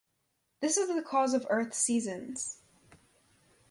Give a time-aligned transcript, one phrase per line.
[0.61, 2.57] This is the cause of Earth's seasons.